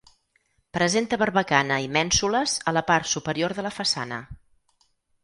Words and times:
Presenta 0.77 1.19
barbacana 1.23 1.77
i 1.87 1.89
mènsules 1.97 2.55
a 2.71 2.73
la 2.79 2.83
part 2.89 3.11
superior 3.13 3.55
de 3.59 3.67
la 3.67 3.73
façana. 3.77 4.19